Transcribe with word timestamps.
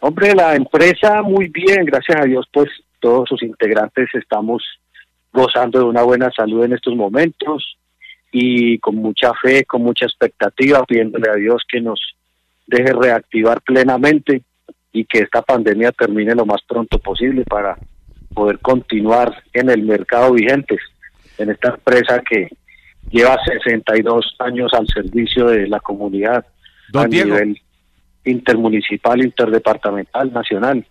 Hombre, 0.00 0.34
la 0.34 0.56
empresa 0.56 1.22
muy 1.22 1.48
bien, 1.48 1.84
gracias 1.84 2.20
a 2.20 2.24
Dios, 2.24 2.48
pues 2.50 2.70
todos 3.00 3.28
sus 3.28 3.42
integrantes 3.42 4.08
estamos 4.14 4.62
gozando 5.32 5.78
de 5.78 5.84
una 5.84 6.02
buena 6.02 6.30
salud 6.30 6.64
en 6.64 6.72
estos 6.72 6.96
momentos 6.96 7.76
y 8.32 8.78
con 8.78 8.96
mucha 8.96 9.32
fe, 9.34 9.64
con 9.64 9.82
mucha 9.82 10.06
expectativa, 10.06 10.84
pidiéndole 10.84 11.30
a 11.30 11.34
Dios 11.34 11.62
que 11.68 11.80
nos 11.80 12.00
deje 12.66 12.92
reactivar 12.92 13.60
plenamente 13.60 14.42
y 14.92 15.04
que 15.04 15.20
esta 15.20 15.42
pandemia 15.42 15.92
termine 15.92 16.34
lo 16.34 16.46
más 16.46 16.62
pronto 16.66 16.98
posible 16.98 17.44
para 17.44 17.76
poder 18.32 18.58
continuar 18.60 19.42
en 19.52 19.68
el 19.68 19.82
mercado 19.82 20.32
vigente, 20.32 20.78
en 21.36 21.50
esta 21.50 21.70
empresa 21.70 22.22
que 22.26 22.48
lleva 23.10 23.36
62 23.44 24.36
años 24.38 24.72
al 24.72 24.86
servicio 24.86 25.46
de 25.46 25.66
la 25.68 25.80
comunidad 25.80 26.46
a 26.94 27.06
nivel 27.06 27.60
intermunicipal, 28.24 29.22
interdepartamental, 29.22 30.32
nacional. 30.32 30.86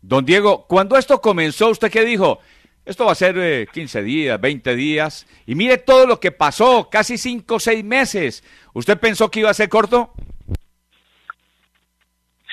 Don 0.00 0.24
Diego, 0.24 0.66
cuando 0.66 0.96
esto 0.96 1.20
comenzó, 1.20 1.70
¿usted 1.70 1.90
qué 1.90 2.04
dijo? 2.04 2.40
Esto 2.84 3.04
va 3.06 3.12
a 3.12 3.16
ser 3.16 3.36
eh, 3.38 3.68
15 3.72 4.02
días, 4.02 4.40
20 4.40 4.74
días. 4.74 5.26
Y 5.46 5.54
mire 5.54 5.78
todo 5.78 6.06
lo 6.06 6.18
que 6.18 6.32
pasó, 6.32 6.88
casi 6.90 7.16
5 7.16 7.54
o 7.54 7.60
6 7.60 7.84
meses. 7.84 8.42
¿Usted 8.74 8.98
pensó 8.98 9.30
que 9.30 9.40
iba 9.40 9.50
a 9.50 9.54
ser 9.54 9.68
corto? 9.68 10.12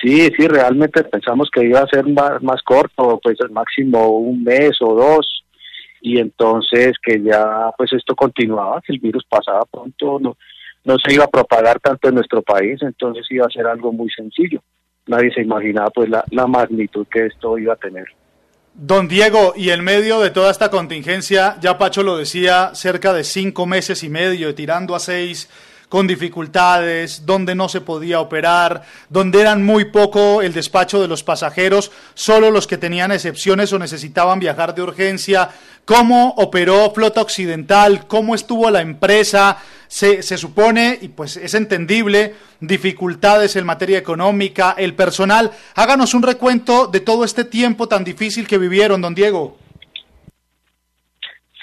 Sí, 0.00 0.30
sí, 0.36 0.46
realmente 0.46 1.04
pensamos 1.04 1.50
que 1.52 1.66
iba 1.66 1.80
a 1.80 1.86
ser 1.86 2.06
más, 2.06 2.42
más 2.42 2.62
corto, 2.62 3.20
pues 3.22 3.38
al 3.40 3.50
máximo 3.50 4.08
un 4.18 4.42
mes 4.42 4.78
o 4.80 4.94
dos, 4.94 5.44
y 6.00 6.18
entonces 6.18 6.92
que 7.02 7.20
ya 7.22 7.70
pues 7.76 7.92
esto 7.92 8.16
continuaba, 8.16 8.80
que 8.80 8.94
el 8.94 8.98
virus 8.98 9.24
pasaba 9.28 9.60
pronto, 9.70 10.18
no, 10.18 10.38
no 10.84 10.96
se 10.98 11.14
iba 11.14 11.24
a 11.24 11.30
propagar 11.30 11.80
tanto 11.80 12.08
en 12.08 12.14
nuestro 12.14 12.42
país, 12.42 12.80
entonces 12.82 13.26
iba 13.30 13.46
a 13.46 13.50
ser 13.50 13.66
algo 13.66 13.92
muy 13.92 14.10
sencillo. 14.10 14.62
Nadie 15.06 15.32
se 15.32 15.42
imaginaba 15.42 15.90
pues 15.90 16.08
la, 16.08 16.46
magnitud 16.46 17.06
que 17.10 17.26
esto 17.26 17.58
iba 17.58 17.74
a 17.74 17.76
tener. 17.76 18.06
Don 18.72 19.08
Diego, 19.08 19.52
y 19.56 19.70
en 19.70 19.82
medio 19.82 20.20
de 20.20 20.30
toda 20.30 20.50
esta 20.50 20.70
contingencia, 20.70 21.56
ya 21.60 21.76
Pacho 21.76 22.02
lo 22.02 22.16
decía, 22.16 22.70
cerca 22.74 23.12
de 23.12 23.24
cinco 23.24 23.66
meses 23.66 24.02
y 24.04 24.08
medio, 24.08 24.54
tirando 24.54 24.94
a 24.94 25.00
seis 25.00 25.50
con 25.90 26.06
dificultades, 26.06 27.26
donde 27.26 27.56
no 27.56 27.68
se 27.68 27.80
podía 27.80 28.20
operar, 28.20 28.82
donde 29.08 29.40
eran 29.40 29.64
muy 29.64 29.86
poco 29.86 30.40
el 30.40 30.52
despacho 30.52 31.02
de 31.02 31.08
los 31.08 31.24
pasajeros, 31.24 31.90
solo 32.14 32.52
los 32.52 32.68
que 32.68 32.78
tenían 32.78 33.10
excepciones 33.10 33.72
o 33.72 33.78
necesitaban 33.78 34.38
viajar 34.38 34.72
de 34.72 34.82
urgencia. 34.82 35.50
¿Cómo 35.84 36.32
operó 36.36 36.92
Flota 36.94 37.20
Occidental? 37.20 38.06
¿Cómo 38.06 38.36
estuvo 38.36 38.70
la 38.70 38.80
empresa? 38.80 39.58
Se, 39.90 40.22
se 40.22 40.38
supone, 40.38 40.96
y 41.02 41.08
pues 41.08 41.36
es 41.36 41.52
entendible, 41.54 42.34
dificultades 42.60 43.56
en 43.56 43.66
materia 43.66 43.98
económica, 43.98 44.76
el 44.78 44.94
personal. 44.94 45.50
Háganos 45.74 46.14
un 46.14 46.22
recuento 46.22 46.86
de 46.86 47.00
todo 47.00 47.24
este 47.24 47.42
tiempo 47.42 47.88
tan 47.88 48.04
difícil 48.04 48.46
que 48.46 48.56
vivieron, 48.56 49.00
don 49.00 49.16
Diego. 49.16 49.58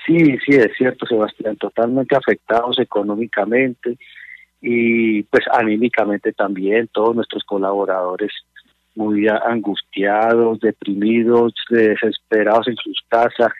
Sí, 0.05 0.17
sí, 0.45 0.55
es 0.55 0.71
cierto, 0.77 1.05
Sebastián, 1.05 1.55
totalmente 1.55 2.17
afectados 2.17 2.77
económicamente, 2.79 3.97
y 4.61 5.23
pues 5.23 5.45
anímicamente 5.49 6.33
también 6.33 6.89
todos 6.91 7.15
nuestros 7.15 7.45
colaboradores 7.45 8.33
muy 8.95 9.27
angustiados, 9.29 10.59
deprimidos, 10.59 11.53
desesperados 11.69 12.67
en 12.67 12.75
sus 12.75 12.99
casas 13.07 13.53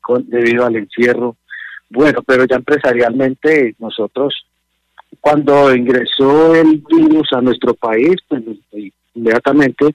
con, 0.00 0.28
debido 0.28 0.66
al 0.66 0.74
encierro. 0.74 1.36
Bueno, 1.90 2.22
pero 2.22 2.44
ya 2.44 2.56
empresarialmente 2.56 3.74
nosotros 3.78 4.34
cuando 5.20 5.74
ingresó 5.74 6.54
el 6.54 6.82
virus 6.88 7.32
a 7.32 7.40
nuestro 7.40 7.74
país, 7.74 8.16
pues 8.28 8.42
inmediatamente 9.14 9.94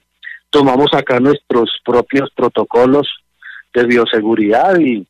tomamos 0.50 0.92
acá 0.92 1.20
nuestros 1.20 1.70
propios 1.84 2.30
protocolos 2.34 3.08
de 3.72 3.84
bioseguridad 3.84 4.78
y, 4.78 5.06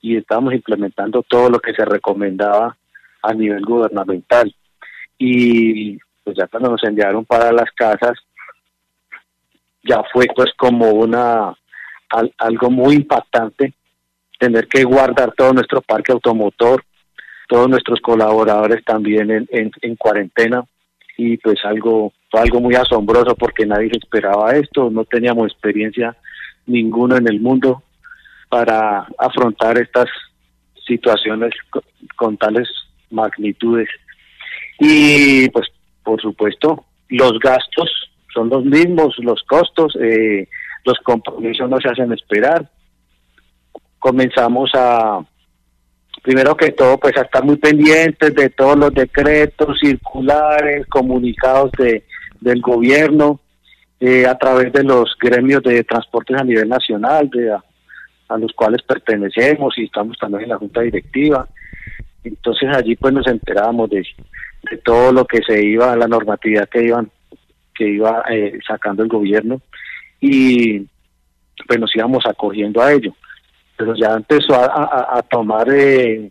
y 0.00 0.16
estamos 0.16 0.52
implementando 0.52 1.22
todo 1.22 1.50
lo 1.50 1.58
que 1.58 1.72
se 1.74 1.84
recomendaba 1.84 2.76
a 3.22 3.34
nivel 3.34 3.64
gubernamental. 3.64 4.54
Y 5.18 5.96
pues 6.22 6.36
ya 6.36 6.46
cuando 6.48 6.70
nos 6.70 6.84
enviaron 6.84 7.24
para 7.24 7.52
las 7.52 7.70
casas 7.72 8.18
ya 9.82 10.02
fue 10.12 10.26
pues 10.34 10.52
como 10.56 10.90
una 10.90 11.54
algo 12.38 12.70
muy 12.70 12.96
impactante 12.96 13.72
tener 14.38 14.68
que 14.68 14.84
guardar 14.84 15.32
todo 15.36 15.52
nuestro 15.52 15.80
parque 15.80 16.12
automotor 16.12 16.84
todos 17.48 17.68
nuestros 17.68 18.00
colaboradores 18.00 18.84
también 18.84 19.30
en, 19.30 19.70
en, 19.80 19.96
cuarentena 19.96 20.64
y 21.16 21.36
pues 21.36 21.64
algo 21.64 22.12
fue 22.30 22.40
algo 22.40 22.60
muy 22.60 22.74
asombroso 22.74 23.34
porque 23.36 23.66
nadie 23.66 23.90
esperaba 23.92 24.52
esto 24.52 24.90
no 24.90 25.04
teníamos 25.04 25.52
experiencia 25.52 26.16
ninguna 26.66 27.18
en 27.18 27.28
el 27.28 27.40
mundo 27.40 27.82
para 28.48 29.06
afrontar 29.18 29.78
estas 29.78 30.06
situaciones 30.86 31.52
con 32.16 32.36
tales 32.36 32.68
magnitudes 33.10 33.88
y 34.78 35.48
pues 35.50 35.68
por 36.02 36.20
supuesto 36.20 36.84
los 37.08 37.38
gastos 37.38 37.90
son 38.36 38.50
los 38.50 38.64
mismos, 38.64 39.16
los 39.18 39.42
costos, 39.44 39.96
eh, 40.00 40.48
los 40.84 40.98
compromisos 41.02 41.68
no 41.70 41.78
se 41.80 41.88
hacen 41.88 42.12
esperar. 42.12 42.68
Comenzamos 44.06 44.70
a, 44.74 45.18
primero 46.22 46.56
que 46.56 46.70
todo, 46.70 46.96
pues 46.96 47.16
a 47.16 47.22
estar 47.22 47.42
muy 47.42 47.56
pendientes 47.56 48.32
de 48.36 48.50
todos 48.50 48.76
los 48.76 48.94
decretos, 48.94 49.80
circulares, 49.80 50.86
comunicados 50.86 51.72
de, 51.72 52.04
del 52.40 52.60
gobierno, 52.60 53.40
eh, 53.98 54.24
a 54.24 54.38
través 54.38 54.72
de 54.72 54.84
los 54.84 55.16
gremios 55.20 55.60
de 55.64 55.82
transportes 55.82 56.40
a 56.40 56.44
nivel 56.44 56.68
nacional, 56.68 57.28
de, 57.30 57.50
a, 57.50 58.38
los 58.38 58.52
cuales 58.52 58.80
pertenecemos 58.82 59.76
y 59.76 59.86
estamos 59.86 60.16
también 60.18 60.44
en 60.44 60.50
la 60.50 60.58
junta 60.58 60.82
directiva. 60.82 61.48
Entonces 62.22 62.68
allí 62.76 62.94
pues 62.94 63.12
nos 63.12 63.26
enterábamos 63.26 63.90
de 63.90 64.06
de 64.70 64.78
todo 64.78 65.12
lo 65.12 65.24
que 65.24 65.42
se 65.42 65.64
iba, 65.64 65.96
la 65.96 66.06
normatividad 66.06 66.68
que 66.68 66.84
iban 66.84 67.10
que 67.74 67.88
iba 67.88 68.22
eh, 68.30 68.56
sacando 68.64 69.02
el 69.02 69.08
gobierno 69.08 69.60
y 70.20 70.86
pues 71.66 71.80
nos 71.80 71.94
íbamos 71.96 72.24
acogiendo 72.24 72.80
a 72.80 72.92
ello. 72.92 73.12
Pero 73.76 73.94
ya 73.94 74.14
empezó 74.14 74.54
a, 74.54 75.22
tomar 75.30 75.68
eh, 75.70 76.30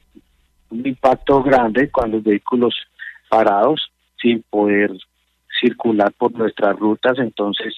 un 0.70 0.88
impacto 0.88 1.44
grande 1.44 1.90
cuando 1.92 2.18
los 2.18 2.26
vehículos 2.26 2.76
parados 3.30 3.92
sin 4.20 4.44
poder 4.50 4.92
circular 5.60 6.12
por 6.14 6.32
nuestras 6.34 6.78
rutas, 6.78 7.18
entonces 7.20 7.74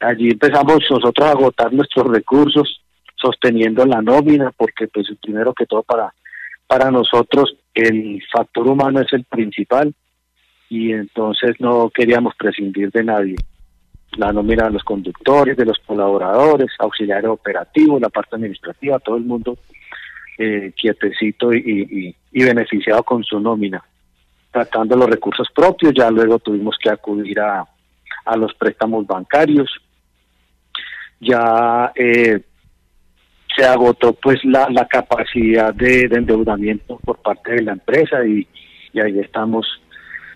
allí 0.00 0.30
empezamos 0.30 0.78
nosotros 0.90 1.26
a 1.26 1.30
agotar 1.30 1.72
nuestros 1.72 2.06
recursos 2.06 2.80
sosteniendo 3.16 3.86
la 3.86 4.02
nómina 4.02 4.52
porque 4.56 4.86
pues 4.88 5.06
primero 5.22 5.54
que 5.54 5.66
todo 5.66 5.82
para 5.82 6.12
para 6.66 6.90
nosotros 6.90 7.56
el 7.74 8.22
factor 8.32 8.68
humano 8.68 9.00
es 9.00 9.12
el 9.12 9.24
principal 9.24 9.94
y 10.68 10.92
entonces 10.92 11.56
no 11.60 11.90
queríamos 11.90 12.34
prescindir 12.36 12.90
de 12.90 13.04
nadie. 13.04 13.36
La 14.16 14.32
nómina 14.32 14.64
de 14.64 14.72
los 14.72 14.84
conductores, 14.84 15.56
de 15.56 15.64
los 15.64 15.78
colaboradores, 15.80 16.70
auxiliares 16.78 17.30
operativos, 17.30 18.00
la 18.00 18.08
parte 18.08 18.36
administrativa, 18.36 18.98
todo 18.98 19.16
el 19.16 19.24
mundo 19.24 19.58
eh, 20.38 20.72
quietecito 20.76 21.52
y, 21.52 22.14
y, 22.32 22.44
beneficiado 22.44 23.02
con 23.02 23.22
su 23.24 23.38
nómina. 23.40 23.82
Tratando 24.50 24.96
los 24.96 25.10
recursos 25.10 25.48
propios, 25.54 25.92
ya 25.94 26.10
luego 26.10 26.38
tuvimos 26.38 26.76
que 26.80 26.90
acudir 26.90 27.40
a, 27.40 27.66
a 28.24 28.36
los 28.36 28.54
préstamos 28.54 29.06
bancarios. 29.06 29.70
Ya 31.20 31.92
eh, 31.94 32.40
se 33.56 33.64
agotó 33.64 34.12
pues 34.14 34.44
la, 34.44 34.68
la 34.70 34.86
capacidad 34.86 35.72
de, 35.72 36.02
endeudamiento 36.02 36.98
por 37.04 37.18
parte 37.18 37.52
de 37.52 37.62
la 37.62 37.72
empresa 37.72 38.24
y, 38.26 38.46
ahí 38.98 39.18
estamos 39.20 39.66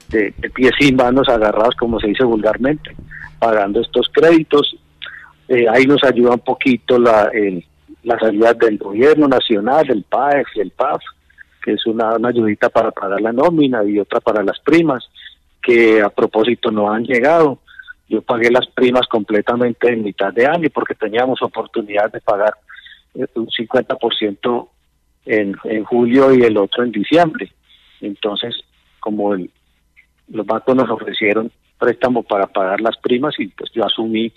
de, 0.08 0.32
pies 0.54 0.72
sin 0.78 0.96
manos 0.96 1.28
agarrados, 1.28 1.74
como 1.76 2.00
se 2.00 2.08
dice 2.08 2.24
vulgarmente, 2.24 2.94
pagando 3.38 3.80
estos 3.80 4.08
créditos. 4.12 4.76
Eh, 5.48 5.66
ahí 5.68 5.86
nos 5.86 6.02
ayuda 6.04 6.32
un 6.32 6.40
poquito 6.40 6.98
la, 6.98 7.30
el, 7.32 7.64
las 8.02 8.22
ayudas 8.22 8.58
del 8.58 8.78
gobierno 8.78 9.28
nacional, 9.28 9.90
el 9.90 10.02
PAEF 10.04 10.46
y 10.54 10.60
el 10.60 10.70
PAF, 10.70 11.02
que 11.62 11.72
es 11.72 11.86
una, 11.86 12.16
ayudita 12.24 12.68
para 12.68 12.90
pagar 12.90 13.20
la 13.20 13.32
nómina 13.32 13.84
y 13.84 13.98
otra 13.98 14.20
para 14.20 14.42
las 14.42 14.58
primas, 14.60 15.08
que 15.62 16.00
a 16.00 16.08
propósito 16.08 16.70
no 16.70 16.90
han 16.90 17.04
llegado. 17.04 17.58
Yo 18.08 18.22
pagué 18.22 18.50
las 18.50 18.66
primas 18.68 19.06
completamente 19.06 19.92
en 19.92 20.02
mitad 20.02 20.32
de 20.32 20.46
año 20.46 20.68
porque 20.72 20.94
teníamos 20.94 21.42
oportunidad 21.42 22.10
de 22.10 22.20
pagar 22.20 22.54
un 23.14 23.48
50% 23.48 24.68
en, 25.26 25.56
en 25.64 25.84
julio 25.84 26.32
y 26.34 26.42
el 26.42 26.56
otro 26.56 26.84
en 26.84 26.92
diciembre. 26.92 27.52
Entonces, 28.00 28.54
como 29.00 29.34
el, 29.34 29.50
los 30.28 30.46
bancos 30.46 30.76
nos 30.76 30.88
ofrecieron 30.88 31.50
préstamo 31.78 32.22
para 32.22 32.46
pagar 32.46 32.80
las 32.80 32.96
primas 32.98 33.34
y 33.38 33.48
pues 33.48 33.70
yo 33.72 33.84
asumí 33.84 34.32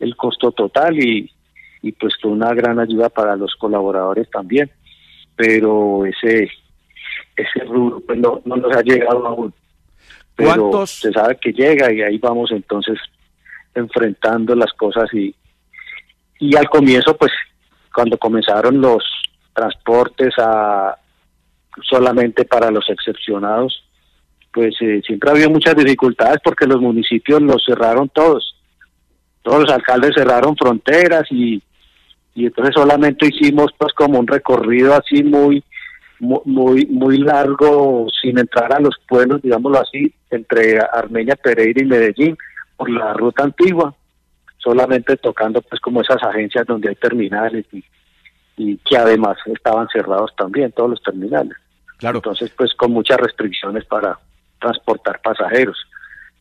el 0.00 0.16
costo 0.16 0.52
total 0.52 0.98
y, 0.98 1.30
y 1.82 1.92
pues 1.92 2.14
fue 2.20 2.30
una 2.30 2.52
gran 2.54 2.78
ayuda 2.78 3.08
para 3.08 3.36
los 3.36 3.54
colaboradores 3.56 4.30
también. 4.30 4.70
Pero 5.36 6.04
ese 6.04 6.50
ese 7.36 7.64
rubro 7.64 8.00
pues 8.00 8.18
no, 8.18 8.40
no 8.44 8.56
nos 8.56 8.76
ha 8.76 8.82
llegado 8.82 9.26
aún. 9.26 9.54
Pero 10.34 10.86
se 10.86 11.12
sabe 11.12 11.36
que 11.36 11.52
llega 11.52 11.92
y 11.92 12.02
ahí 12.02 12.18
vamos 12.18 12.50
entonces 12.52 12.98
enfrentando 13.74 14.54
las 14.54 14.72
cosas 14.72 15.12
y, 15.12 15.34
y 16.38 16.56
al 16.56 16.68
comienzo, 16.68 17.16
pues, 17.16 17.32
cuando 17.94 18.18
comenzaron 18.18 18.80
los 18.80 19.04
transportes 19.54 20.34
a 20.38 20.96
solamente 21.82 22.44
para 22.44 22.70
los 22.70 22.88
excepcionados, 22.88 23.84
pues 24.52 24.74
eh, 24.80 25.00
siempre 25.06 25.30
ha 25.30 25.32
habido 25.32 25.50
muchas 25.50 25.74
dificultades 25.74 26.38
porque 26.44 26.66
los 26.66 26.80
municipios 26.80 27.40
los 27.40 27.64
cerraron 27.64 28.08
todos. 28.10 28.54
Todos 29.42 29.62
los 29.62 29.70
alcaldes 29.72 30.14
cerraron 30.14 30.56
fronteras 30.56 31.24
y, 31.30 31.62
y 32.34 32.46
entonces 32.46 32.74
solamente 32.74 33.26
hicimos 33.26 33.72
pues 33.76 33.92
como 33.94 34.18
un 34.18 34.26
recorrido 34.26 34.94
así 34.94 35.22
muy 35.22 35.64
muy 36.20 36.86
muy 36.86 37.18
largo 37.18 38.06
sin 38.22 38.38
entrar 38.38 38.72
a 38.72 38.78
los 38.78 38.96
pueblos, 39.08 39.42
digámoslo 39.42 39.80
así, 39.80 40.14
entre 40.30 40.78
Armenia, 40.78 41.34
Pereira 41.34 41.82
y 41.82 41.86
Medellín 41.86 42.38
por 42.76 42.88
la 42.88 43.12
ruta 43.12 43.42
antigua, 43.42 43.92
solamente 44.58 45.16
tocando 45.16 45.60
pues 45.62 45.80
como 45.80 46.00
esas 46.00 46.22
agencias 46.22 46.64
donde 46.64 46.90
hay 46.90 46.94
terminales 46.94 47.66
y, 47.72 47.84
y 48.56 48.76
que 48.78 48.96
además 48.96 49.36
estaban 49.46 49.88
cerrados 49.88 50.32
también 50.36 50.70
todos 50.70 50.90
los 50.90 51.02
terminales. 51.02 51.56
Claro. 51.96 52.18
Entonces 52.18 52.52
pues 52.56 52.72
con 52.74 52.92
muchas 52.92 53.18
restricciones 53.18 53.84
para 53.86 54.16
transportar 54.62 55.20
pasajeros. 55.20 55.76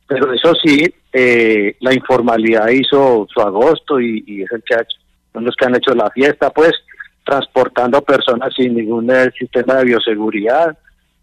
Pero 0.07 0.31
eso 0.33 0.53
sí, 0.56 0.94
eh, 1.13 1.75
la 1.79 1.94
informalidad 1.94 2.68
hizo 2.69 3.27
su 3.33 3.41
agosto 3.41 4.00
y, 4.00 4.44
es 4.44 4.51
el 4.51 4.63
chacho. 4.63 4.97
Son 5.33 5.45
los 5.45 5.56
que 5.56 5.65
han 5.65 5.75
hecho 5.75 5.94
la 5.95 6.09
fiesta, 6.12 6.50
pues, 6.50 6.73
transportando 7.25 8.01
personas 8.01 8.53
sin 8.56 8.75
ningún 8.75 9.09
eh, 9.09 9.31
sistema 9.38 9.75
de 9.75 9.85
bioseguridad, 9.85 10.77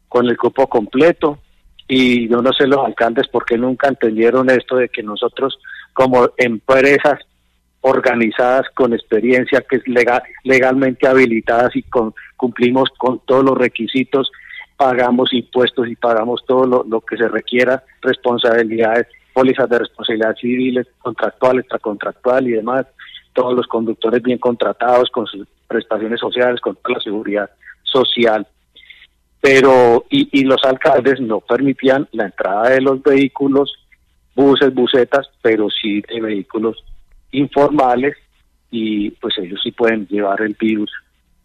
con 0.08 0.26
el 0.26 0.36
cupo 0.36 0.66
completo. 0.66 1.38
Y 1.86 2.28
yo 2.28 2.42
no 2.42 2.52
sé 2.52 2.66
los 2.66 2.84
alcaldes 2.84 3.28
por 3.28 3.44
qué 3.44 3.56
nunca 3.56 3.88
entendieron 3.88 4.50
esto 4.50 4.76
de 4.76 4.88
que 4.88 5.02
nosotros 5.02 5.58
como 5.92 6.30
empresas 6.36 7.18
organizadas 7.80 8.66
con 8.74 8.92
experiencia 8.92 9.64
que 9.68 9.76
es 9.76 9.88
legal, 9.88 10.22
legalmente 10.44 11.06
habilitadas 11.06 11.74
y 11.76 11.82
con, 11.82 12.14
cumplimos 12.36 12.88
con 12.98 13.20
todos 13.24 13.44
los 13.44 13.56
requisitos, 13.56 14.30
pagamos 14.78 15.32
impuestos 15.32 15.88
y 15.88 15.96
pagamos 15.96 16.44
todo 16.46 16.64
lo, 16.64 16.84
lo 16.88 17.00
que 17.00 17.16
se 17.16 17.28
requiera, 17.28 17.82
responsabilidades, 18.00 19.08
pólizas 19.34 19.68
de 19.68 19.80
responsabilidad 19.80 20.36
civiles, 20.40 20.86
contractual, 21.00 21.58
extracontractual 21.58 22.46
y 22.46 22.52
demás, 22.52 22.86
todos 23.32 23.54
los 23.54 23.66
conductores 23.66 24.22
bien 24.22 24.38
contratados 24.38 25.10
con 25.10 25.26
sus 25.26 25.48
prestaciones 25.66 26.20
sociales, 26.20 26.60
con 26.60 26.76
toda 26.76 26.98
la 26.98 27.00
seguridad 27.00 27.50
social. 27.82 28.46
Pero, 29.40 30.06
y, 30.10 30.28
y 30.40 30.44
los 30.44 30.62
alcaldes 30.64 31.20
no 31.20 31.40
permitían 31.40 32.08
la 32.12 32.26
entrada 32.26 32.70
de 32.70 32.80
los 32.80 33.02
vehículos, 33.02 33.74
buses, 34.36 34.72
busetas, 34.72 35.28
pero 35.42 35.68
sí 35.70 36.02
de 36.02 36.20
vehículos 36.20 36.84
informales 37.32 38.16
y 38.70 39.10
pues 39.10 39.36
ellos 39.38 39.60
sí 39.60 39.72
pueden 39.72 40.06
llevar 40.06 40.40
el 40.42 40.54
virus 40.54 40.90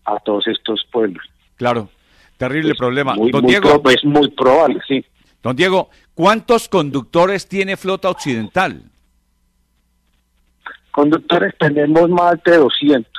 a 0.05 0.19
todos 0.19 0.47
estos 0.47 0.85
pueblos. 0.91 1.23
Claro, 1.55 1.89
terrible 2.37 2.75
problema. 2.75 3.15
Don 3.15 3.45
Diego, 3.45 3.81
es 3.89 4.03
muy 4.03 4.29
probable, 4.31 4.79
sí. 4.87 5.05
Don 5.41 5.55
Diego, 5.55 5.89
¿cuántos 6.13 6.69
conductores 6.69 7.47
tiene 7.47 7.75
Flota 7.77 8.09
Occidental? 8.09 8.81
Conductores 10.91 11.53
tenemos 11.59 12.09
más 12.09 12.41
de 12.43 12.57
200, 12.57 13.11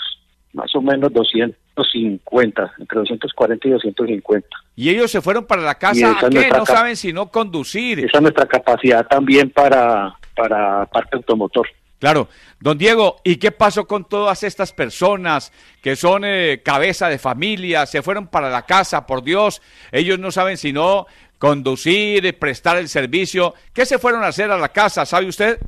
más 0.53 0.75
o 0.75 0.81
menos 0.81 1.13
250, 1.13 2.75
entre 2.79 2.99
240 3.01 3.69
y 3.69 3.71
250. 3.73 4.49
¿Y 4.77 4.91
ellos 4.91 5.11
se 5.11 5.21
fueron 5.21 5.45
para 5.45 5.63
la 5.63 5.75
casa? 5.75 6.17
¿A 6.19 6.31
qué? 6.31 6.49
No 6.51 6.65
saben 6.65 6.97
si 6.97 7.13
no 7.13 7.31
conducir. 7.31 7.99
Esa 7.99 8.19
es 8.19 8.23
nuestra 8.23 8.47
capacidad 8.47 9.07
también 9.07 9.51
para, 9.51 10.17
para 10.37 10.87
parte 10.87 11.17
automotor. 11.17 11.69
Claro, 12.05 12.29
don 12.61 12.77
Diego, 12.77 13.17
¿y 13.25 13.37
qué 13.37 13.51
pasó 13.51 13.87
con 13.87 14.05
todas 14.05 14.43
estas 14.43 14.75
personas 14.75 15.51
que 15.81 15.97
son 15.97 16.27
eh, 16.27 16.61
cabeza 16.63 17.09
de 17.09 17.17
familia, 17.17 17.87
se 17.87 18.03
fueron 18.03 18.27
para 18.27 18.51
la 18.51 18.67
casa, 18.67 19.07
por 19.07 19.23
Dios, 19.23 19.63
ellos 19.91 20.19
no 20.19 20.31
saben 20.31 20.59
si 20.59 20.71
no 20.71 21.07
conducir, 21.39 22.39
prestar 22.39 22.77
el 22.77 22.91
servicio, 22.91 23.55
¿qué 23.73 23.87
se 23.87 23.99
fueron 23.99 24.23
a 24.23 24.27
hacer 24.27 24.51
a 24.51 24.59
la 24.59 24.69
casa, 24.69 25.07
sabe 25.07 25.29
usted? 25.29 25.59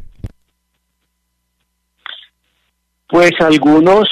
Pues 3.09 3.33
algunos 3.41 4.07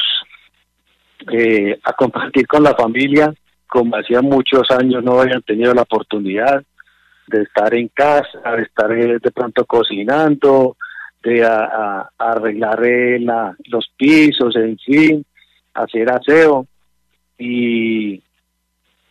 eh, 1.30 1.78
a 1.84 1.92
compartir 1.92 2.46
con 2.46 2.62
la 2.62 2.74
familia, 2.74 3.34
como 3.66 3.96
hacía 3.96 4.22
muchos 4.22 4.70
años 4.70 5.04
no 5.04 5.20
habían 5.20 5.42
tenido 5.42 5.74
la 5.74 5.82
oportunidad 5.82 6.64
de 7.26 7.42
estar 7.42 7.74
en 7.74 7.88
casa, 7.88 8.40
de 8.56 8.62
estar 8.62 8.90
eh, 8.92 9.18
de 9.22 9.30
pronto 9.30 9.66
cocinando, 9.66 10.78
de 11.24 11.44
arreglar 12.18 12.84
eh, 12.84 13.18
la, 13.18 13.56
los 13.64 13.90
pisos, 13.96 14.54
en 14.56 14.78
fin, 14.78 15.24
hacer 15.74 16.10
aseo. 16.12 16.66
Y 17.38 18.22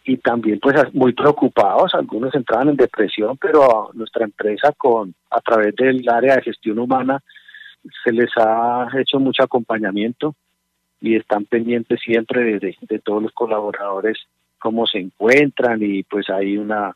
y 0.05 0.17
también 0.17 0.59
pues 0.59 0.75
muy 0.93 1.13
preocupados, 1.13 1.93
algunos 1.95 2.35
entraban 2.35 2.69
en 2.69 2.75
depresión, 2.75 3.37
pero 3.37 3.89
nuestra 3.93 4.25
empresa 4.25 4.73
con 4.77 5.13
a 5.29 5.39
través 5.39 5.75
del 5.75 6.07
área 6.09 6.35
de 6.35 6.41
gestión 6.41 6.79
humana 6.79 7.21
se 8.03 8.11
les 8.11 8.29
ha 8.37 8.87
hecho 8.97 9.19
mucho 9.19 9.43
acompañamiento 9.43 10.35
y 10.99 11.15
están 11.15 11.45
pendientes 11.45 11.99
siempre 12.01 12.59
de, 12.59 12.75
de, 12.81 12.99
todos 12.99 13.23
los 13.23 13.31
colaboradores 13.31 14.17
cómo 14.59 14.85
se 14.87 14.99
encuentran 14.99 15.81
y 15.81 16.03
pues 16.03 16.29
hay 16.29 16.57
una 16.57 16.95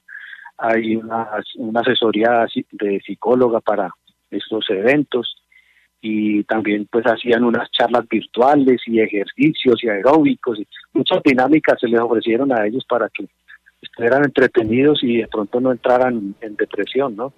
hay 0.58 0.96
una 0.96 1.80
asesoría 1.81 2.46
de 2.72 3.02
psicóloga 3.06 3.60
para 3.62 3.94
estos 4.31 4.65
eventos 4.69 5.35
y 6.01 6.44
también 6.44 6.88
pues 6.91 7.06
hacían 7.06 7.44
unas 7.44 7.69
charlas 7.71 8.07
virtuales 8.07 8.81
y 8.85 9.00
ejercicios 9.00 9.83
y 9.83 9.89
aeróbicos 9.89 10.59
y 10.59 10.68
muchas 10.94 11.21
dinámicas 11.24 11.79
se 11.79 11.88
les 11.88 12.00
ofrecieron 12.00 12.51
a 12.51 12.65
ellos 12.65 12.85
para 12.88 13.09
que 13.09 13.27
estuvieran 13.81 14.25
entretenidos 14.25 15.03
y 15.03 15.18
de 15.18 15.27
pronto 15.27 15.59
no 15.59 15.71
entraran 15.71 16.35
en 16.41 16.56
depresión, 16.56 17.15
¿no? 17.15 17.33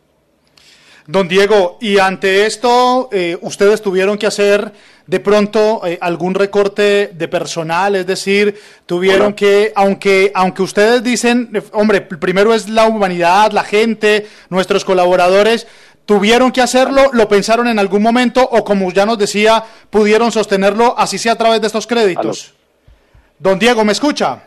Don 1.10 1.28
Diego, 1.28 1.80
y 1.82 1.98
ante 1.98 2.46
esto, 2.46 3.10
eh, 3.12 3.36
ustedes 3.42 3.82
tuvieron 3.82 4.16
que 4.20 4.28
hacer 4.28 4.72
de 5.08 5.20
pronto 5.20 5.82
eh, 5.84 5.98
algún 6.00 6.36
recorte 6.36 7.10
de 7.12 7.28
personal, 7.28 7.96
es 7.96 8.06
decir, 8.06 8.54
tuvieron 8.86 9.34
que, 9.34 9.72
aunque, 9.76 10.32
aunque 10.36 10.62
ustedes 10.62 11.04
dicen, 11.04 11.50
eh, 11.56 11.64
hombre, 11.72 12.02
primero 12.02 12.54
es 12.54 12.70
la 12.70 12.86
humanidad, 12.86 13.52
la 13.54 13.64
gente, 13.64 14.28
nuestros 14.52 14.86
colaboradores, 14.86 15.66
tuvieron 16.10 16.52
que 16.52 16.60
hacerlo, 16.60 17.12
lo 17.14 17.28
pensaron 17.28 17.68
en 17.68 17.78
algún 17.78 18.02
momento 18.02 18.42
o 18.42 18.64
como 18.64 18.92
ya 18.92 19.06
nos 19.06 19.20
decía, 19.20 19.64
pudieron 19.92 20.32
sostenerlo 20.32 20.96
así 20.98 21.20
sea 21.20 21.34
a 21.34 21.36
través 21.36 21.62
de 21.62 21.68
estos 21.68 21.86
créditos. 21.86 22.56
Don 23.38 23.60
Diego, 23.60 23.86
¿me 23.86 23.92
escucha? 23.92 24.42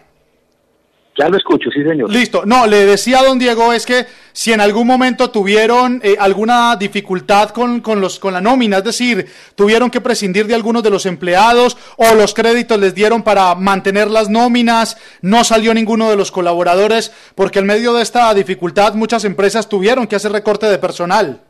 Ya 1.16 1.28
lo 1.28 1.36
escucho, 1.36 1.70
sí, 1.72 1.84
señor. 1.84 2.10
Listo. 2.10 2.42
No, 2.44 2.66
le 2.66 2.84
decía 2.84 3.20
a 3.20 3.22
don 3.22 3.38
Diego 3.38 3.72
es 3.72 3.86
que 3.86 4.06
si 4.32 4.52
en 4.52 4.60
algún 4.60 4.88
momento 4.88 5.30
tuvieron 5.30 6.00
eh, 6.02 6.16
alguna 6.18 6.74
dificultad 6.74 7.50
con, 7.50 7.80
con, 7.80 8.00
los, 8.00 8.18
con 8.18 8.32
la 8.32 8.40
nómina, 8.40 8.78
es 8.78 8.84
decir, 8.84 9.30
tuvieron 9.54 9.88
que 9.88 10.00
prescindir 10.00 10.48
de 10.48 10.56
algunos 10.56 10.82
de 10.82 10.90
los 10.90 11.06
empleados 11.06 11.76
o 11.96 12.12
los 12.16 12.34
créditos 12.34 12.80
les 12.80 12.92
dieron 12.92 13.22
para 13.22 13.54
mantener 13.54 14.10
las 14.10 14.28
nóminas, 14.28 14.96
no 15.20 15.44
salió 15.44 15.72
ninguno 15.74 16.10
de 16.10 16.16
los 16.16 16.32
colaboradores, 16.32 17.12
porque 17.36 17.60
en 17.60 17.66
medio 17.66 17.92
de 17.92 18.02
esta 18.02 18.34
dificultad 18.34 18.94
muchas 18.94 19.24
empresas 19.24 19.68
tuvieron 19.68 20.08
que 20.08 20.16
hacer 20.16 20.32
recorte 20.32 20.66
de 20.66 20.78
personal. 20.78 21.42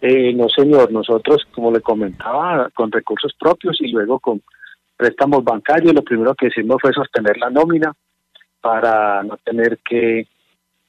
Eh, 0.00 0.32
no, 0.32 0.48
señor, 0.48 0.92
nosotros, 0.92 1.46
como 1.52 1.72
le 1.72 1.80
comentaba, 1.80 2.70
con 2.70 2.92
recursos 2.92 3.34
propios 3.38 3.80
y 3.80 3.88
luego 3.88 4.20
con 4.20 4.40
préstamos 4.96 5.42
bancarios, 5.42 5.94
lo 5.94 6.02
primero 6.02 6.34
que 6.34 6.48
hicimos 6.48 6.78
fue 6.80 6.92
sostener 6.92 7.36
la 7.38 7.50
nómina 7.50 7.92
para 8.60 9.22
no 9.22 9.36
tener 9.38 9.78
que 9.78 10.26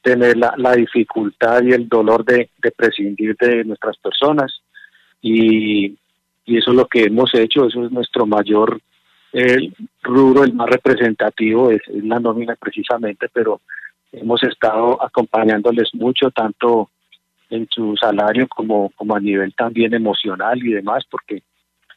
tener 0.01 0.37
la, 0.37 0.53
la 0.57 0.73
dificultad 0.73 1.61
y 1.63 1.71
el 1.71 1.87
dolor 1.87 2.23
de, 2.23 2.49
prescindir 2.75 3.35
de 3.37 3.63
nuestras 3.63 3.97
personas. 3.97 4.61
Y, 5.21 5.97
eso 6.45 6.71
es 6.71 6.77
lo 6.77 6.87
que 6.87 7.03
hemos 7.03 7.31
hecho, 7.35 7.67
eso 7.67 7.85
es 7.85 7.91
nuestro 7.91 8.25
mayor 8.25 8.81
rubro, 10.01 10.43
el 10.43 10.53
más 10.53 10.67
representativo 10.67 11.69
es, 11.69 11.81
es 11.87 12.03
la 12.03 12.19
nómina 12.19 12.55
precisamente, 12.55 13.27
pero 13.31 13.61
hemos 14.11 14.41
estado 14.41 14.99
acompañándoles 15.03 15.93
mucho, 15.93 16.31
tanto 16.31 16.89
en 17.49 17.67
su 17.69 17.95
salario 17.95 18.47
como, 18.47 18.91
como 18.95 19.15
a 19.15 19.19
nivel 19.19 19.53
también 19.55 19.93
emocional 19.93 20.57
y 20.63 20.73
demás, 20.73 21.03
porque 21.09 21.43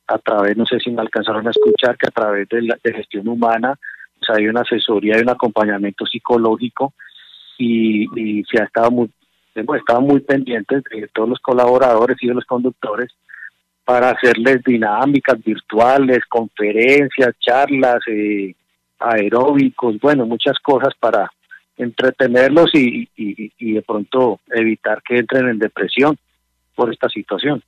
a 0.07 0.19
través, 0.19 0.57
no 0.57 0.67
sé 0.67 0.79
si 0.81 0.91
me 0.91 1.01
alcanzaron 1.01 1.47
a 1.47 1.51
escuchar, 1.51 1.97
que 1.97 2.09
a 2.09 2.11
través 2.11 2.49
de, 2.49 2.63
la, 2.63 2.79
de 2.83 2.93
gestión 2.95 3.29
humana 3.29 3.79
pues 4.19 4.39
hay 4.39 4.47
una 4.47 4.61
asesoría 4.61 5.19
y 5.19 5.23
un 5.23 5.31
acompañamiento 5.31 6.07
psicológico 6.07 6.95
y, 7.59 8.05
y 8.19 8.45
se 8.45 8.63
ha 8.63 8.65
estado 8.65 8.91
muy, 8.91 9.11
hemos 9.55 9.77
estado 9.77 10.01
muy 10.01 10.21
pendientes 10.21 10.83
de 10.85 11.09
todos 11.09 11.29
los 11.29 11.41
colaboradores 11.41 12.17
y 12.21 12.29
de 12.29 12.35
los 12.35 12.45
conductores 12.45 13.11
para 13.85 14.11
hacerles 14.11 14.63
dinámicas 14.65 15.43
virtuales, 15.43 16.21
conferencias, 16.29 17.35
charlas, 17.41 17.99
eh, 18.07 18.55
aeróbicos, 18.99 19.99
bueno, 20.01 20.25
muchas 20.25 20.59
cosas 20.61 20.95
para 20.99 21.31
entretenerlos 21.77 22.75
y, 22.75 23.09
y, 23.17 23.53
y 23.59 23.73
de 23.73 23.83
pronto 23.83 24.41
evitar 24.51 25.03
que 25.03 25.19
entren 25.19 25.49
en 25.49 25.59
depresión 25.59 26.19
por 26.75 26.93
esta 26.93 27.09
situación. 27.09 27.63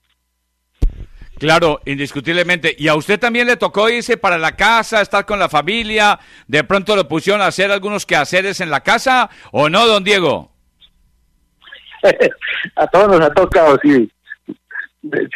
Claro, 1.38 1.80
indiscutiblemente. 1.84 2.74
¿Y 2.78 2.88
a 2.88 2.94
usted 2.94 3.18
también 3.18 3.46
le 3.46 3.56
tocó 3.56 3.88
irse 3.88 4.16
para 4.16 4.38
la 4.38 4.54
casa, 4.54 5.00
estar 5.00 5.26
con 5.26 5.38
la 5.38 5.48
familia? 5.48 6.18
¿De 6.46 6.62
pronto 6.64 6.94
lo 6.94 7.08
pusieron 7.08 7.42
a 7.42 7.48
hacer 7.48 7.70
algunos 7.70 8.06
quehaceres 8.06 8.60
en 8.60 8.70
la 8.70 8.80
casa 8.80 9.28
o 9.50 9.68
no, 9.68 9.86
don 9.86 10.04
Diego? 10.04 10.52
a 12.76 12.86
todos 12.86 13.08
nos 13.08 13.20
ha 13.20 13.34
tocado, 13.34 13.78
sí. 13.82 14.10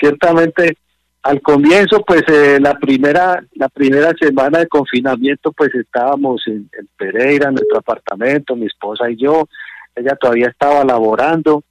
Ciertamente, 0.00 0.76
al 1.22 1.42
comienzo, 1.42 2.02
pues 2.06 2.22
eh, 2.28 2.58
la 2.60 2.74
primera 2.74 3.42
la 3.54 3.68
primera 3.68 4.12
semana 4.18 4.60
de 4.60 4.68
confinamiento, 4.68 5.52
pues 5.52 5.74
estábamos 5.74 6.42
en, 6.46 6.70
Pereira, 6.96 7.48
en 7.48 7.54
nuestro 7.54 7.78
apartamento, 7.78 8.56
mi 8.56 8.66
esposa 8.66 9.10
y 9.10 9.16
yo. 9.16 9.48
Ella 9.94 10.16
todavía 10.16 10.48
estaba 10.48 10.84
laborando 10.84 11.64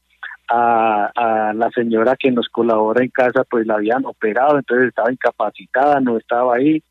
a, 0.49 1.53
la 1.55 1.69
señora 1.71 2.15
que 2.17 2.31
nos 2.31 2.47
colabora 2.49 3.03
en 3.03 3.09
casa, 3.09 3.43
pues 3.49 3.65
la 3.65 3.75
habían 3.75 4.05
operado, 4.05 4.57
entonces 4.57 4.89
estaba 4.89 5.11
incapacitada, 5.11 5.99
no 5.99 6.17
estaba 6.17 6.55
ahí. 6.55 6.83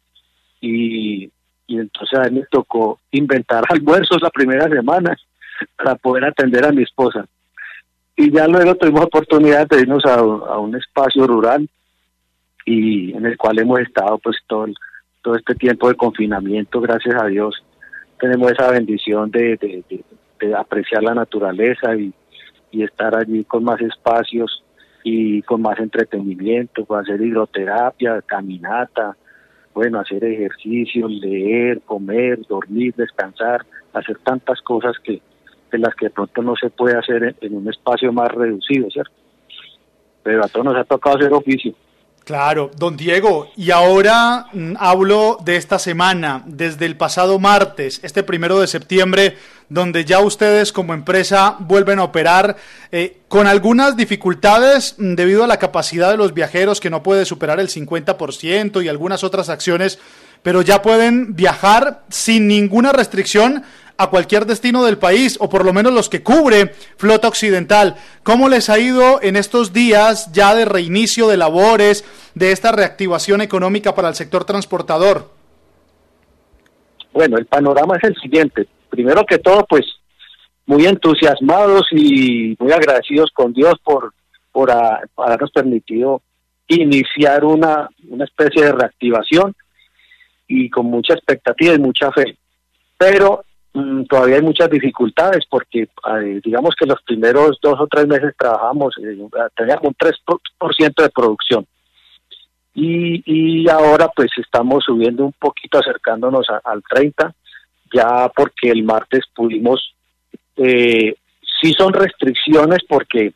Y, 0.60 1.30
y 1.66 1.78
entonces 1.78 2.18
a 2.18 2.24
mí 2.24 2.40
me 2.40 2.46
tocó 2.50 2.98
inventar 3.10 3.64
almuerzos 3.68 4.22
la 4.22 4.30
primera 4.30 4.68
semana 4.68 5.16
para 5.76 5.94
poder 5.96 6.24
atender 6.24 6.64
a 6.64 6.72
mi 6.72 6.82
esposa. 6.82 7.26
Y 8.16 8.32
ya 8.32 8.46
luego 8.48 8.74
tuvimos 8.74 9.04
oportunidad 9.04 9.68
de 9.68 9.82
irnos 9.82 10.04
a, 10.06 10.22
un 10.22 10.74
espacio 10.74 11.26
rural 11.26 11.68
y 12.66 13.16
en 13.16 13.24
el 13.24 13.38
cual 13.38 13.58
hemos 13.58 13.80
estado 13.80 14.18
pues 14.18 14.36
todo, 14.46 14.66
todo 15.22 15.36
este 15.36 15.54
tiempo 15.54 15.88
de 15.88 15.94
confinamiento, 15.94 16.80
gracias 16.82 17.14
a 17.14 17.26
Dios. 17.26 17.64
Tenemos 18.20 18.52
esa 18.52 18.70
bendición 18.70 19.30
de, 19.30 19.56
de 20.40 20.54
apreciar 20.54 21.02
la 21.02 21.14
naturaleza 21.14 21.96
y, 21.96 22.12
y 22.70 22.82
estar 22.82 23.16
allí 23.16 23.44
con 23.44 23.64
más 23.64 23.80
espacios 23.80 24.62
y 25.04 25.42
con 25.42 25.62
más 25.62 25.78
entretenimiento, 25.78 26.84
hacer 26.96 27.20
hidroterapia, 27.20 28.20
caminata, 28.22 29.16
bueno, 29.72 30.00
hacer 30.00 30.24
ejercicio, 30.24 31.08
leer, 31.08 31.80
comer, 31.82 32.40
dormir, 32.48 32.92
descansar, 32.96 33.64
hacer 33.92 34.18
tantas 34.24 34.60
cosas 34.62 34.96
que 34.98 35.20
de 35.70 35.78
las 35.78 35.94
que 35.94 36.06
de 36.06 36.10
pronto 36.10 36.42
no 36.42 36.54
se 36.56 36.70
puede 36.70 36.96
hacer 36.96 37.36
en 37.40 37.56
un 37.56 37.68
espacio 37.68 38.12
más 38.12 38.32
reducido, 38.32 38.90
¿cierto? 38.90 39.12
Pero 40.22 40.44
a 40.44 40.48
todos 40.48 40.64
nos 40.64 40.76
ha 40.76 40.84
tocado 40.84 41.18
hacer 41.18 41.32
oficio. 41.32 41.74
Claro, 42.26 42.72
don 42.76 42.96
Diego, 42.96 43.52
y 43.56 43.70
ahora 43.70 44.48
mm, 44.52 44.72
hablo 44.80 45.38
de 45.44 45.54
esta 45.54 45.78
semana, 45.78 46.42
desde 46.44 46.84
el 46.84 46.96
pasado 46.96 47.38
martes, 47.38 48.00
este 48.02 48.24
primero 48.24 48.58
de 48.58 48.66
septiembre, 48.66 49.38
donde 49.68 50.04
ya 50.04 50.18
ustedes 50.18 50.72
como 50.72 50.92
empresa 50.92 51.54
vuelven 51.60 52.00
a 52.00 52.02
operar 52.02 52.56
eh, 52.90 53.18
con 53.28 53.46
algunas 53.46 53.96
dificultades 53.96 54.96
mm, 54.98 55.14
debido 55.14 55.44
a 55.44 55.46
la 55.46 55.60
capacidad 55.60 56.10
de 56.10 56.16
los 56.16 56.34
viajeros 56.34 56.80
que 56.80 56.90
no 56.90 57.04
puede 57.04 57.24
superar 57.26 57.60
el 57.60 57.68
50% 57.68 58.82
y 58.82 58.88
algunas 58.88 59.22
otras 59.22 59.48
acciones, 59.48 60.00
pero 60.46 60.62
ya 60.62 60.80
pueden 60.80 61.34
viajar 61.34 62.04
sin 62.08 62.46
ninguna 62.46 62.92
restricción 62.92 63.64
a 63.98 64.10
cualquier 64.10 64.46
destino 64.46 64.84
del 64.84 64.96
país, 64.96 65.36
o 65.40 65.48
por 65.48 65.64
lo 65.64 65.72
menos 65.72 65.92
los 65.92 66.08
que 66.08 66.22
cubre 66.22 66.68
Flota 66.98 67.26
Occidental. 67.26 67.96
¿Cómo 68.22 68.48
les 68.48 68.70
ha 68.70 68.78
ido 68.78 69.20
en 69.22 69.34
estos 69.34 69.72
días 69.72 70.30
ya 70.30 70.54
de 70.54 70.64
reinicio 70.64 71.26
de 71.26 71.36
labores, 71.36 72.04
de 72.36 72.52
esta 72.52 72.70
reactivación 72.70 73.40
económica 73.40 73.96
para 73.96 74.08
el 74.08 74.14
sector 74.14 74.44
transportador? 74.44 75.28
Bueno, 77.12 77.38
el 77.38 77.46
panorama 77.46 77.96
es 77.96 78.04
el 78.04 78.14
siguiente. 78.14 78.68
Primero 78.88 79.26
que 79.26 79.38
todo, 79.38 79.66
pues 79.68 79.84
muy 80.64 80.86
entusiasmados 80.86 81.88
y 81.90 82.54
muy 82.60 82.70
agradecidos 82.70 83.32
con 83.34 83.52
Dios 83.52 83.74
por, 83.82 84.14
por 84.52 84.70
habernos 84.70 85.50
permitido 85.50 86.22
iniciar 86.68 87.44
una, 87.44 87.88
una 88.08 88.24
especie 88.24 88.62
de 88.62 88.70
reactivación 88.70 89.52
y 90.48 90.70
con 90.70 90.86
mucha 90.86 91.14
expectativa 91.14 91.74
y 91.74 91.78
mucha 91.78 92.10
fe. 92.12 92.36
Pero 92.98 93.42
Mm, 93.76 94.04
todavía 94.04 94.36
hay 94.36 94.42
muchas 94.42 94.70
dificultades 94.70 95.44
porque 95.50 95.82
eh, 95.82 96.40
digamos 96.42 96.74
que 96.74 96.86
los 96.86 97.02
primeros 97.02 97.58
dos 97.60 97.78
o 97.78 97.86
tres 97.86 98.06
meses 98.06 98.32
trabajamos, 98.38 98.94
eh, 99.04 99.18
teníamos 99.54 99.84
un 99.84 99.94
3% 99.94 101.02
de 101.02 101.10
producción. 101.10 101.66
Y, 102.72 103.22
y 103.26 103.68
ahora 103.68 104.08
pues 104.16 104.30
estamos 104.38 104.82
subiendo 104.82 105.26
un 105.26 105.34
poquito, 105.38 105.78
acercándonos 105.78 106.46
al 106.64 106.82
30, 106.88 107.34
ya 107.94 108.32
porque 108.34 108.70
el 108.70 108.82
martes 108.82 109.24
pudimos, 109.34 109.94
eh, 110.56 111.14
sí 111.60 111.74
son 111.76 111.92
restricciones 111.92 112.78
porque 112.88 113.34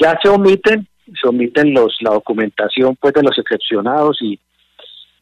ya 0.00 0.16
se 0.22 0.28
omiten, 0.28 0.86
se 1.20 1.28
omiten 1.28 1.74
los 1.74 1.96
la 2.02 2.10
documentación 2.10 2.94
pues 3.00 3.14
de 3.14 3.22
los 3.24 3.36
excepcionados 3.36 4.22
y, 4.22 4.38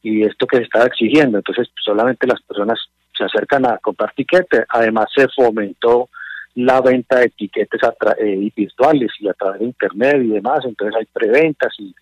y 0.03 0.23
esto 0.23 0.47
que 0.47 0.59
se 0.59 0.65
estaba 0.65 0.87
exigiendo, 0.87 1.39
entonces 1.39 1.69
solamente 1.83 2.27
las 2.27 2.43
personas 2.43 2.79
se 3.17 3.25
acercan 3.25 3.67
a 3.67 3.79
comprar 3.79 4.13
tiquetes. 4.15 4.65
Además, 4.69 5.07
se 5.15 5.29
fomentó 5.29 6.09
la 6.55 6.81
venta 6.81 7.21
de 7.21 7.29
tiquetes 7.31 7.81
eh, 8.19 8.51
virtuales 8.55 9.11
y 9.21 9.29
a 9.29 9.33
través 9.35 9.61
de 9.61 9.67
internet 9.67 10.17
y 10.23 10.29
demás, 10.29 10.65
entonces 10.65 10.97
hay 10.99 11.07
preventas 11.07 11.73
y, 11.79 11.95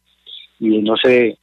y 0.59 0.83
no 0.83 0.97
sé, 0.97 1.39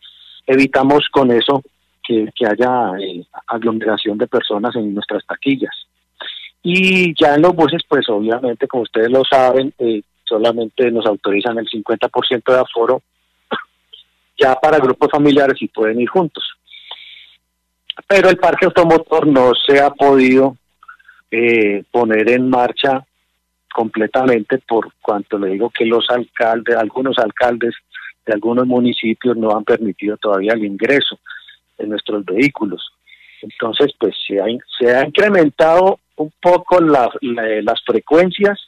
evitamos 0.45 1.07
con 1.11 1.31
eso 1.31 1.61
que, 2.07 2.45
haya 2.45 2.91
eh, 2.99 3.23
aglomeración 3.47 4.17
de 4.17 4.27
personas 4.27 4.75
en 4.75 4.93
nuestras 4.93 5.25
taquillas. 5.25 5.75
Y 6.63 7.13
ya 7.19 7.35
en 7.35 7.41
los 7.41 7.55
buses, 7.55 7.81
pues 7.87 8.09
obviamente, 8.09 8.67
como 8.67 8.83
ustedes 8.83 9.09
lo 9.09 9.23
saben, 9.23 9.73
eh, 9.77 10.01
solamente 10.23 10.89
nos 10.91 11.05
autorizan 11.05 11.57
el 11.57 11.67
50% 11.67 12.43
de 12.45 12.59
aforo 12.59 13.01
ya 14.37 14.55
para 14.55 14.77
grupos 14.79 15.09
familiares 15.11 15.61
y 15.61 15.67
pueden 15.67 15.99
ir 15.99 16.09
juntos 16.09 16.43
pero 18.05 18.29
el 18.29 18.37
parque 18.37 18.65
automotor 18.65 19.25
no 19.27 19.53
se 19.55 19.79
ha 19.79 19.89
podido 19.89 20.57
eh, 21.31 21.83
poner 21.91 22.29
en 22.29 22.49
marcha 22.49 23.05
completamente 23.73 24.59
por 24.59 24.91
cuanto 25.01 25.37
le 25.39 25.49
digo 25.49 25.69
que 25.69 25.85
los 25.85 26.09
alcaldes, 26.09 26.75
algunos 26.75 27.17
alcaldes 27.17 27.73
de 28.25 28.33
algunos 28.33 28.67
municipios 28.67 29.37
no 29.37 29.55
han 29.55 29.63
permitido 29.63 30.17
todavía 30.17 30.53
el 30.53 30.65
ingreso 30.65 31.19
de 31.77 31.87
nuestros 31.87 32.25
vehículos. 32.25 32.89
Entonces, 33.41 33.93
pues 33.99 34.15
se 34.25 34.39
ha, 34.39 34.45
se 34.79 34.95
ha 34.95 35.05
incrementado 35.05 35.99
un 36.15 36.33
poco 36.41 36.79
las 36.81 37.81
frecuencias, 37.85 38.59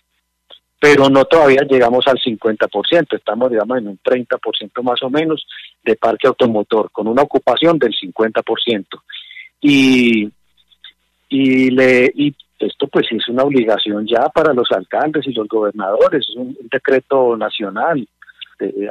pero 0.79 1.09
no 1.09 1.25
todavía 1.25 1.62
llegamos 1.69 2.07
al 2.07 2.17
50%, 2.17 3.15
estamos 3.15 3.50
digamos 3.50 3.77
en 3.77 3.88
un 3.89 4.00
30% 4.00 4.81
más 4.81 5.03
o 5.03 5.09
menos 5.09 5.45
de 5.83 5.95
parque 5.95 6.27
automotor, 6.27 6.89
con 6.91 7.07
una 7.07 7.24
ocupación 7.24 7.77
del 7.77 7.93
50% 7.93 8.86
y, 9.62 10.31
y, 11.27 11.69
le, 11.71 12.12
y 12.15 12.33
esto 12.59 12.88
pues 12.88 13.07
es 13.12 13.27
una 13.27 13.43
obligación 13.43 14.07
ya 14.07 14.29
para 14.29 14.53
los 14.53 14.71
alcaldes 14.71 15.27
y 15.27 15.33
los 15.33 15.48
gobernadores, 15.48 16.25
es 16.29 16.36
un, 16.36 16.57
decreto 16.71 17.36
nacional 17.36 18.07
de, 18.59 18.89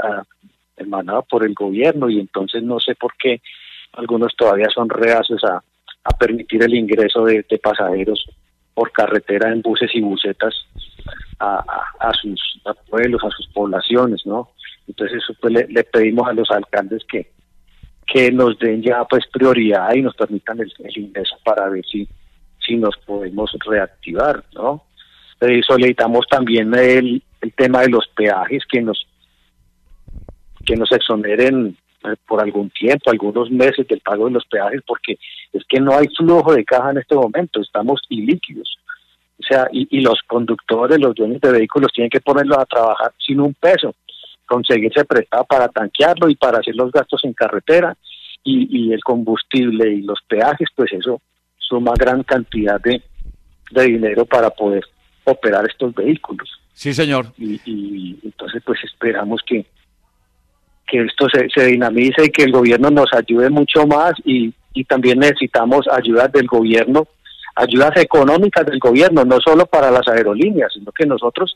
emanado 0.77 1.23
por 1.23 1.45
el 1.45 1.55
gobierno 1.55 2.11
y 2.11 2.21
entonces 2.21 2.63
no 2.63 2.79
sé 2.81 2.95
por 2.95 3.15
qué 3.17 3.41
algunos 3.93 4.37
todavía 4.37 4.69
son 4.73 4.89
reacios 4.89 5.43
a, 5.45 5.63
a 6.05 6.17
permitir 6.17 6.63
el 6.63 6.75
ingreso 6.75 7.25
de, 7.25 7.45
pasajeros 7.63 8.25
por 8.79 8.93
carretera 8.93 9.51
en 9.51 9.61
buses 9.61 9.91
y 9.93 10.01
busetas 10.01 10.55
a, 11.41 11.65
a, 11.99 12.13
sus 12.13 12.41
pueblos, 12.89 13.21
a 13.25 13.31
sus 13.31 13.49
poblaciones, 13.49 14.25
¿no? 14.25 14.51
Entonces 14.87 15.21
eso 15.21 15.35
pues 15.41 15.53
le, 15.53 15.83
pedimos 15.83 16.29
a 16.29 16.33
los 16.33 16.49
alcaldes 16.53 17.03
que, 17.11 17.29
que 18.07 18.31
nos 18.31 18.57
den 18.61 18.81
ya 18.81 19.05
pues 19.05 19.25
prioridad 19.33 19.93
y 19.97 20.03
nos 20.03 20.15
permitan 20.15 20.61
el, 20.61 20.73
ingreso 20.95 21.35
para 21.45 21.69
ver 21.69 21.85
si, 21.91 22.09
si 22.65 22.77
nos 22.77 22.97
podemos 22.99 23.51
reactivar, 23.67 24.45
¿no? 24.55 24.85
Solicitamos 25.67 26.29
también 26.31 26.73
el, 26.73 27.21
el 27.41 27.53
tema 27.55 27.81
de 27.81 27.89
los 27.89 28.07
peajes 28.15 28.63
que 28.71 28.81
nos 28.81 29.09
que 30.65 30.77
nos 30.77 30.93
exoneren 30.93 31.77
por 32.27 32.41
algún 32.41 32.71
tiempo, 32.71 33.11
algunos 33.11 33.51
meses 33.51 33.87
del 33.89 34.01
pago 34.01 34.27
de 34.27 34.33
los 34.33 34.47
peajes, 34.47 34.83
porque 34.87 35.19
es 35.53 35.65
que 35.69 35.81
no 35.81 35.97
hay 35.97 36.07
flujo 36.17 36.55
de 36.55 36.65
caja 36.65 36.91
en 36.91 36.99
este 36.99 37.15
momento, 37.15 37.61
estamos 37.61 38.01
ilíquidos. 38.09 38.77
O 39.41 39.43
sea, 39.43 39.69
y, 39.73 39.87
y 39.91 40.01
los 40.01 40.21
conductores, 40.27 40.99
los 40.99 41.15
dueños 41.15 41.41
de 41.41 41.53
vehículos 41.53 41.93
tienen 41.93 42.11
que 42.11 42.21
ponerlos 42.21 42.59
a 42.59 42.67
trabajar 42.67 43.13
sin 43.19 43.41
un 43.41 43.55
peso 43.55 43.95
conseguirse 44.49 45.05
prestado 45.05 45.45
para 45.45 45.69
tanquearlo 45.69 46.29
y 46.29 46.35
para 46.35 46.59
hacer 46.59 46.75
los 46.75 46.91
gastos 46.91 47.21
en 47.25 47.35
carretera 47.35 47.97
y, 48.43 48.93
el 48.95 49.05
combustible 49.05 49.93
y 49.93 50.01
los 50.01 50.21
peajes, 50.27 50.69
pues 50.75 50.91
eso 50.95 51.21
suma 51.59 51.93
gran 51.99 52.23
cantidad 52.23 52.81
de, 52.81 53.03
dinero 53.71 54.25
para 54.25 54.49
poder 54.49 54.83
operar 55.25 55.69
estos 55.69 55.95
vehículos. 55.95 56.49
Sí, 56.73 56.95
señor. 56.95 57.27
Y, 57.37 58.19
entonces 58.25 58.63
pues 58.65 58.83
esperamos 58.85 59.43
que, 59.47 59.67
que 60.91 61.03
esto 61.03 61.27
se, 61.33 61.49
se 61.51 61.67
dinamice 61.67 62.25
y 62.25 62.31
que 62.31 62.45
el 62.45 62.53
gobierno 62.53 62.91
nos 62.91 63.13
ayude 63.13 63.51
mucho 63.51 63.87
más 63.87 64.13
y, 64.25 64.53
y 64.73 64.85
también 64.85 65.19
necesitamos 65.19 65.87
ayudas 65.89 66.33
del 66.33 66.47
gobierno, 66.47 67.07
ayudas 67.55 67.97
económicas 67.97 68.65
del 68.67 68.79
gobierno, 68.79 69.25
no 69.25 69.39
solo 69.41 69.67
para 69.67 69.91
las 69.91 70.07
aerolíneas, 70.09 70.73
sino 70.73 70.93
que 70.93 71.07
nosotros 71.07 71.55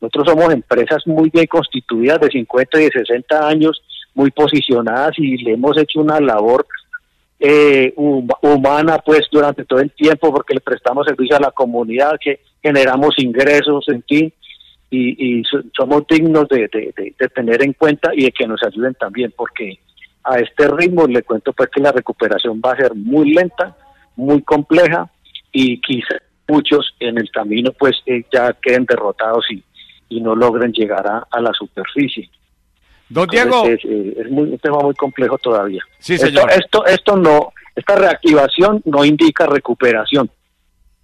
Nosotros 0.00 0.26
somos 0.30 0.52
empresas 0.52 1.06
muy 1.06 1.30
bien 1.30 1.46
constituidas 1.46 2.20
de 2.20 2.28
50 2.28 2.80
y 2.80 2.84
de 2.84 2.90
60 2.90 3.48
años, 3.48 3.82
muy 4.14 4.30
posicionadas 4.30 5.12
y 5.16 5.36
le 5.44 5.52
hemos 5.52 5.76
hecho 5.78 6.00
una 6.00 6.18
labor 6.20 6.66
eh, 7.38 7.94
humana 7.96 8.98
pues 9.04 9.26
durante 9.30 9.64
todo 9.64 9.80
el 9.80 9.90
tiempo 9.90 10.32
porque 10.32 10.54
le 10.54 10.60
prestamos 10.60 11.06
servicio 11.06 11.36
a 11.36 11.40
la 11.40 11.50
comunidad, 11.50 12.18
que 12.20 12.40
generamos 12.62 13.14
ingresos, 13.18 13.84
en 13.88 14.02
fin, 14.08 14.32
y, 14.92 15.42
somos 15.76 16.06
dignos 16.06 16.46
de, 16.48 16.68
tener 17.34 17.62
en 17.62 17.72
cuenta 17.72 18.10
y 18.14 18.24
de 18.24 18.32
que 18.32 18.46
nos 18.46 18.62
ayuden 18.62 18.94
también 18.94 19.32
porque 19.34 19.78
a 20.22 20.38
este 20.38 20.68
ritmo 20.68 21.06
le 21.06 21.22
cuento 21.22 21.52
pues 21.52 21.70
que 21.70 21.80
la 21.80 21.92
recuperación 21.92 22.60
va 22.64 22.72
a 22.72 22.76
ser 22.76 22.94
muy 22.94 23.32
lenta, 23.32 23.76
muy 24.16 24.42
compleja 24.42 25.10
y 25.50 25.80
quizá 25.80 26.16
muchos 26.46 26.94
en 27.00 27.18
el 27.18 27.30
camino 27.30 27.72
pues 27.72 27.96
eh, 28.06 28.24
ya 28.30 28.52
queden 28.60 28.84
derrotados 28.84 29.46
y, 29.50 29.64
y 30.10 30.20
no 30.20 30.36
logren 30.36 30.72
llegar 30.72 31.06
a, 31.06 31.40
la 31.40 31.52
superficie. 31.54 32.28
Don 33.08 33.26
Diego. 33.28 33.66
Es, 33.66 33.84
un 33.84 34.58
tema 34.58 34.78
muy 34.80 34.94
complejo 34.94 35.38
todavía. 35.38 35.82
Sí, 35.98 36.18
señor. 36.18 36.50
Esto, 36.50 36.84
esto, 36.84 37.16
no, 37.16 37.52
esta 37.74 37.96
reactivación 37.96 38.82
no 38.84 39.04
indica 39.04 39.46
recuperación, 39.46 40.30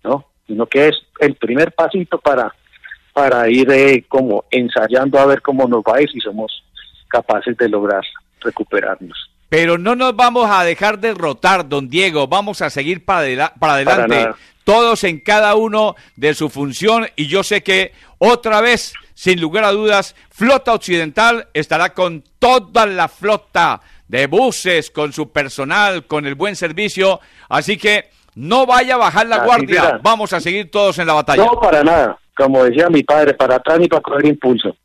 ¿no? 0.05 0.27
Sino 0.47 0.67
que 0.67 0.89
es 0.89 0.97
el 1.21 1.35
primer 1.37 1.73
pasito 1.73 2.19
para, 2.19 2.55
para 3.19 3.49
ir 3.51 3.69
eh, 3.73 4.05
como 4.09 4.45
ensayando 4.49 5.19
a 5.19 5.27
ver 5.27 5.43
cómo 5.43 5.67
nos 5.67 5.83
va 5.83 6.01
ir 6.01 6.09
si 6.09 6.21
somos 6.21 6.63
capaces 7.09 7.57
de 7.57 7.69
lograr 7.69 8.03
recuperarnos. 8.41 9.29
Pero 9.49 9.77
no 9.77 9.97
nos 9.97 10.15
vamos 10.15 10.49
a 10.49 10.63
dejar 10.63 11.01
derrotar, 11.01 11.69
don 11.69 11.89
Diego. 11.89 12.29
Vamos 12.29 12.63
a 12.63 12.71
seguir 12.71 13.05
para, 13.05 13.53
para 13.59 13.73
adelante. 13.73 14.29
todos 14.63 15.03
en 15.03 15.19
cada 15.19 15.57
uno 15.57 15.97
de 16.15 16.33
su 16.35 16.49
función. 16.49 17.09
Y 17.17 17.27
yo 17.27 17.43
sé 17.43 17.65
que 17.65 17.93
otra 18.19 18.61
vez, 18.61 18.95
sin 19.15 19.41
lugar 19.41 19.65
a 19.65 19.73
dudas, 19.73 20.15
Flota 20.31 20.73
Occidental 20.73 21.49
estará 21.55 21.95
con 21.95 22.23
toda 22.39 22.87
la 22.87 23.09
flota 23.09 23.81
de 24.07 24.29
buses, 24.29 24.93
con 24.93 25.13
su 25.13 25.33
personal, 25.33 26.07
con 26.07 26.25
el 26.25 26.37
buen 26.37 26.55
servicio, 26.55 27.19
así 27.49 27.77
que 27.79 28.11
no 28.37 28.65
vaya 28.65 28.95
a 28.95 28.99
bajar 28.99 29.27
la 29.27 29.45
guardia, 29.45 29.99
vamos 30.03 30.33
a 30.33 30.41
seguir 30.41 30.71
todos 30.71 30.99
en 31.01 31.09
la 31.09 31.15
batalla. 31.15 31.45
No, 31.45 31.59
para 31.59 31.83
nada, 31.83 32.19
como 32.39 32.65
decía 32.65 32.89
mi 32.89 33.03
padre, 33.03 33.35
para 33.35 33.57
atrás 33.57 33.81
ni 33.81 33.89
para 33.89 34.01
coger 34.01 34.27
impulso. 34.27 34.77